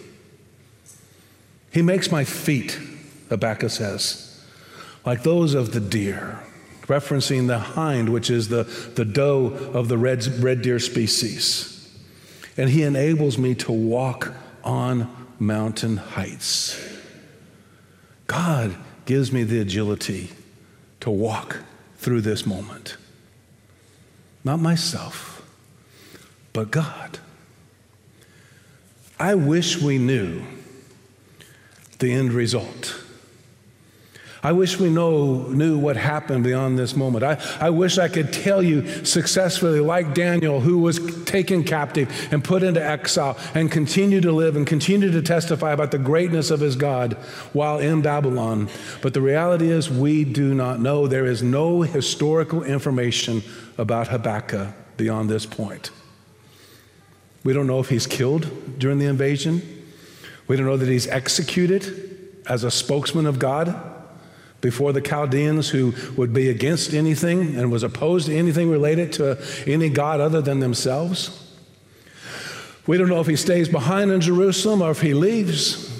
He 1.73 1.83
makes 1.83 2.13
my 2.13 2.23
feet, 2.23 2.79
Habakkuk 3.31 3.71
says, 3.71 4.45
like 5.05 5.25
those 5.25 5.55
of 5.55 5.73
the 5.73 5.81
deer, 5.81 6.39
referencing 6.83 7.49
the 7.49 7.59
hind, 7.59 8.11
which 8.11 8.31
is 8.31 8.49
the, 8.49 8.63
the 8.95 9.05
doe 9.05 9.47
of 9.73 9.89
the 9.89 9.99
red, 9.99 10.25
red 10.41 10.63
deer 10.63 10.79
species. 10.79 11.91
And 12.57 12.71
he 12.71 12.83
enables 12.83 13.37
me 13.37 13.57
to 13.57 13.73
walk 13.73 14.33
on 14.63 15.11
mountain 15.41 15.97
heights. 15.97 16.81
God 18.27 18.77
gives 19.07 19.33
me 19.33 19.43
the 19.43 19.61
agility 19.61 20.31
to 21.01 21.11
walk 21.11 21.59
through 21.97 22.21
this 22.21 22.47
moment. 22.47 22.97
Not 24.45 24.61
myself, 24.61 25.43
but 26.53 26.71
God. 26.71 27.19
I 29.19 29.35
wish 29.35 29.81
we 29.81 29.99
knew 29.99 30.43
the 31.99 32.13
end 32.13 32.33
result. 32.33 33.01
I 34.45 34.53
wish 34.53 34.79
we 34.79 34.91
know, 34.91 35.45
knew 35.45 35.79
what 35.79 35.97
happened 35.97 36.45
beyond 36.45 36.79
this 36.79 36.95
moment. 36.95 37.25
I, 37.25 37.41
I 37.59 37.71
wish 37.71 37.97
I 37.97 38.09
could 38.09 38.31
tell 38.31 38.63
you 38.63 39.03
successfully, 39.03 39.81
like 39.81 40.13
Daniel, 40.13 40.61
who 40.61 40.81
was 40.81 41.25
taken 41.25 41.65
captive 41.65 42.29
and 42.31 42.45
put 42.45 42.63
into 42.63 42.85
exile 42.85 43.39
and 43.55 43.73
continue 43.73 44.21
to 44.21 44.33
live 44.33 44.55
and 44.55 44.67
continue 44.67 45.11
to 45.11 45.23
testify 45.23 45.73
about 45.73 45.93
the 45.93 45.99
greatness 45.99 46.51
of 46.51 46.61
his 46.61 46.77
God 46.77 47.15
while 47.55 47.79
in 47.79 48.03
Babylon. 48.03 48.69
But 49.01 49.15
the 49.15 49.23
reality 49.23 49.71
is, 49.71 49.89
we 49.89 50.25
do 50.25 50.55
not 50.55 50.79
know. 50.79 51.07
There 51.07 51.25
is 51.25 51.43
no 51.43 51.81
historical 51.81 52.63
information 52.63 53.43
about 53.79 54.09
Habakkuk 54.09 54.75
beyond 54.99 55.31
this 55.31 55.47
point. 55.47 55.91
We 57.45 57.53
don't 57.53 57.67
know 57.67 57.79
if 57.79 57.91
he's 57.91 58.07
killed 58.07 58.79
during 58.79 58.99
the 58.99 59.07
invasion. 59.07 59.85
We 60.49 60.57
don't 60.57 60.67
know 60.67 60.79
that 60.79 60.89
he's 60.89 61.07
executed 61.07 62.43
as 62.49 62.65
a 62.65 62.71
spokesman 62.71 63.27
of 63.27 63.39
God 63.39 63.93
before 64.63 64.95
the 64.95 65.01
Chaldeans 65.03 65.69
who 65.69 65.95
would 66.17 66.33
be 66.33 66.49
against 66.49 66.95
anything 66.95 67.57
and 67.57 67.71
was 67.71 67.83
opposed 67.83 68.27
to 68.27 68.35
anything 68.35 68.71
related 68.71 69.13
to 69.13 69.39
any 69.67 69.91
God 69.91 70.21
other 70.21 70.41
than 70.41 70.61
themselves. 70.61 71.41
We 72.87 72.97
don't 72.97 73.09
know 73.09 73.21
if 73.21 73.27
he 73.27 73.37
stays 73.37 73.69
behind 73.69 74.11
in 74.11 74.23
Jerusalem 74.23 74.81
or 74.83 74.91
if 74.91 75.03
he 75.03 75.13
leaves. 75.13 75.91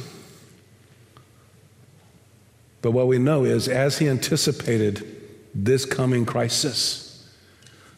But 2.81 2.93
what 2.93 3.07
we 3.07 3.19
know 3.19 3.45
is, 3.45 3.69
as 3.69 3.99
he 3.99 4.09
anticipated 4.09 5.07
this 5.55 5.87
coming 5.87 6.27
crisis, 6.27 7.27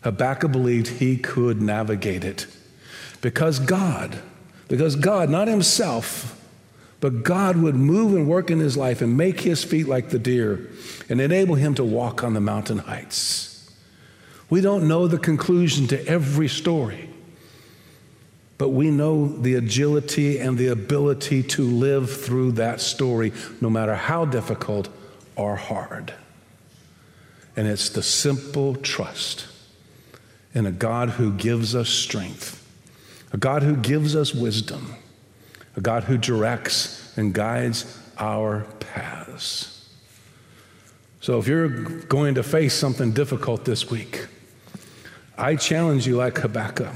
Habakkuk 0.02 0.52
believed 0.52 0.86
he 0.86 1.16
could 1.16 1.60
navigate 1.60 2.24
it 2.24 2.46
because 3.26 3.58
God, 3.58 4.20
because 4.68 4.94
God, 4.94 5.28
not 5.28 5.48
himself, 5.48 6.40
but 7.00 7.24
God 7.24 7.56
would 7.56 7.74
move 7.74 8.14
and 8.14 8.28
work 8.28 8.52
in 8.52 8.60
his 8.60 8.76
life 8.76 9.02
and 9.02 9.16
make 9.16 9.40
his 9.40 9.64
feet 9.64 9.88
like 9.88 10.10
the 10.10 10.18
deer 10.20 10.70
and 11.08 11.20
enable 11.20 11.56
him 11.56 11.74
to 11.74 11.82
walk 11.82 12.22
on 12.22 12.34
the 12.34 12.40
mountain 12.40 12.78
heights. 12.78 13.68
We 14.48 14.60
don't 14.60 14.86
know 14.86 15.08
the 15.08 15.18
conclusion 15.18 15.88
to 15.88 16.06
every 16.06 16.46
story. 16.46 17.10
But 18.58 18.68
we 18.68 18.92
know 18.92 19.26
the 19.26 19.56
agility 19.56 20.38
and 20.38 20.56
the 20.56 20.68
ability 20.68 21.42
to 21.42 21.64
live 21.64 22.08
through 22.08 22.52
that 22.52 22.80
story, 22.80 23.32
no 23.60 23.68
matter 23.68 23.96
how 23.96 24.24
difficult 24.24 24.88
or 25.34 25.56
hard. 25.56 26.14
And 27.56 27.66
it's 27.66 27.88
the 27.88 28.04
simple 28.04 28.76
trust 28.76 29.48
in 30.54 30.64
a 30.64 30.70
God 30.70 31.10
who 31.10 31.32
gives 31.32 31.74
us 31.74 31.88
strength, 31.88 32.62
a 33.32 33.36
God 33.36 33.62
who 33.62 33.76
gives 33.76 34.14
us 34.14 34.34
wisdom, 34.34 34.94
a 35.76 35.80
God 35.80 36.04
who 36.04 36.16
directs 36.16 37.16
and 37.16 37.34
guides 37.34 37.98
our 38.18 38.66
paths. 38.80 39.88
So 41.20 41.38
if 41.38 41.48
you're 41.48 41.68
going 41.68 42.36
to 42.36 42.42
face 42.42 42.74
something 42.74 43.12
difficult 43.12 43.64
this 43.64 43.90
week, 43.90 44.26
I 45.36 45.56
challenge 45.56 46.06
you 46.06 46.16
like 46.16 46.38
Habakkuk 46.38 46.92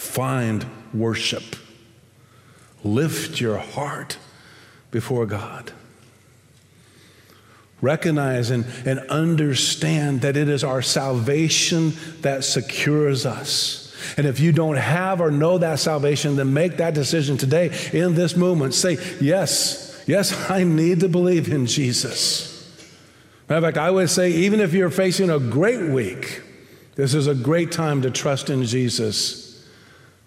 find 0.00 0.64
worship, 0.94 1.56
lift 2.82 3.40
your 3.40 3.58
heart 3.58 4.16
before 4.90 5.26
God. 5.26 5.72
Recognize 7.82 8.50
and, 8.50 8.66
and 8.84 9.00
understand 9.10 10.22
that 10.22 10.36
it 10.36 10.48
is 10.48 10.64
our 10.64 10.82
salvation 10.82 11.92
that 12.20 12.44
secures 12.44 13.24
us. 13.24 13.79
And 14.16 14.26
if 14.26 14.40
you 14.40 14.52
don't 14.52 14.76
have 14.76 15.20
or 15.20 15.30
know 15.30 15.58
that 15.58 15.78
salvation, 15.78 16.36
then 16.36 16.52
make 16.52 16.76
that 16.78 16.94
decision 16.94 17.36
today 17.36 17.76
in 17.92 18.14
this 18.14 18.36
moment. 18.36 18.74
Say, 18.74 18.98
Yes, 19.20 20.02
yes, 20.06 20.32
I 20.50 20.64
need 20.64 21.00
to 21.00 21.08
believe 21.08 21.52
in 21.52 21.66
Jesus. 21.66 22.50
Matter 23.48 23.58
of 23.58 23.64
fact, 23.64 23.78
I 23.78 23.90
would 23.90 24.10
say, 24.10 24.30
even 24.30 24.60
if 24.60 24.72
you're 24.72 24.90
facing 24.90 25.28
a 25.28 25.40
great 25.40 25.90
week, 25.90 26.42
this 26.94 27.14
is 27.14 27.26
a 27.26 27.34
great 27.34 27.72
time 27.72 28.02
to 28.02 28.10
trust 28.10 28.48
in 28.48 28.64
Jesus 28.64 29.66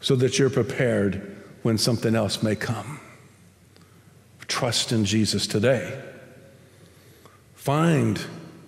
so 0.01 0.15
that 0.17 0.37
you're 0.37 0.49
prepared 0.49 1.37
when 1.61 1.77
something 1.77 2.15
else 2.15 2.43
may 2.43 2.55
come. 2.55 2.99
Trust 4.47 4.91
in 4.91 5.05
Jesus 5.05 5.47
today. 5.47 6.01
Find 7.55 8.19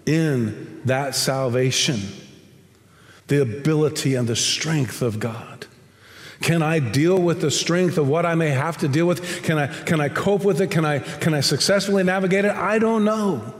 in 0.05 0.81
that 0.85 1.15
salvation 1.15 2.01
the 3.27 3.41
ability 3.41 4.15
and 4.15 4.27
the 4.27 4.35
strength 4.35 5.01
of 5.01 5.19
God. 5.19 5.65
Can 6.41 6.61
I 6.61 6.79
deal 6.79 7.19
with 7.19 7.41
the 7.41 7.49
strength 7.49 7.97
of 7.97 8.07
what 8.07 8.25
I 8.25 8.35
may 8.35 8.49
have 8.49 8.77
to 8.79 8.87
deal 8.87 9.07
with? 9.07 9.43
Can 9.43 9.57
I, 9.57 9.67
can 9.67 9.99
I 9.99 10.09
cope 10.09 10.43
with 10.43 10.61
it? 10.61 10.69
Can 10.69 10.85
I, 10.85 10.99
can 10.99 11.33
I 11.33 11.39
successfully 11.39 12.03
navigate 12.03 12.45
it? 12.45 12.51
I 12.51 12.77
don't 12.77 13.03
know. 13.03 13.53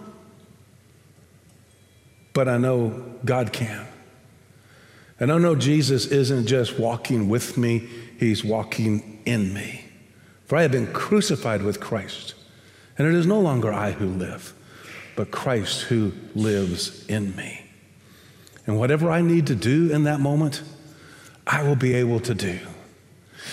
But 2.34 2.48
I 2.48 2.58
know 2.58 3.04
God 3.24 3.54
can. 3.54 3.88
And 5.20 5.32
I 5.32 5.38
know 5.38 5.56
Jesus 5.56 6.08
isn't 6.08 6.46
just 6.46 6.78
walking 6.78 7.30
with 7.30 7.58
me, 7.58 7.88
He's 8.20 8.44
walking 8.44 9.22
in 9.26 9.54
me. 9.54 9.86
For 10.46 10.58
I 10.58 10.62
have 10.62 10.72
been 10.72 10.92
crucified 10.94 11.64
with 11.64 11.80
Christ, 11.80 12.36
and 12.98 13.08
it 13.08 13.16
is 13.16 13.26
no 13.26 13.40
longer 13.40 13.74
I 13.74 13.92
who 13.92 14.08
live, 14.08 14.54
but 15.16 15.32
Christ 15.32 15.84
who 15.84 16.12
lives 16.36 17.06
in 17.08 17.36
me. 17.36 17.65
And 18.66 18.78
whatever 18.80 19.10
I 19.12 19.22
need 19.22 19.48
to 19.48 19.56
do 19.56 19.92
in 19.92 20.04
that 20.04 20.20
moment, 20.20 20.64
I 21.46 21.64
will 21.64 21.76
be 21.76 21.94
able 21.94 22.20
to 22.22 22.34
do. 22.34 22.60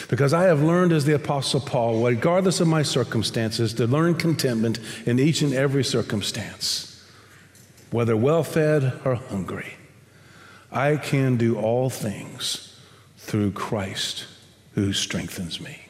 Because 0.09 0.33
I 0.33 0.45
have 0.45 0.63
learned 0.63 0.93
as 0.93 1.05
the 1.05 1.15
Apostle 1.15 1.61
Paul, 1.61 2.03
regardless 2.03 2.61
of 2.61 2.69
my 2.69 2.83
circumstances, 2.83 3.75
to 3.75 3.87
learn 3.87 4.15
contentment 4.15 4.79
in 5.05 5.19
each 5.19 5.43
and 5.43 5.53
every 5.53 5.85
circumstance, 5.85 7.05
whether 7.91 8.17
well 8.17 8.43
fed 8.43 8.99
or 9.05 9.17
hungry. 9.17 9.75
I 10.71 10.97
can 10.97 11.37
do 11.37 11.59
all 11.59 11.91
things 11.91 12.79
through 13.19 13.53
Christ 13.53 14.25
who 14.75 14.95
strengthens 14.95 15.61
me. 15.61 15.83